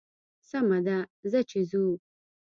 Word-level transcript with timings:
سمه 0.49 0.79
ده 0.85 0.97
ځه 1.31 1.39
چې 1.49 1.59
ځو. 1.69 1.85